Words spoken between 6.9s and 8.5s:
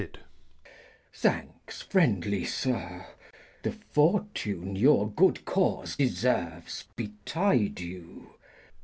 betide you.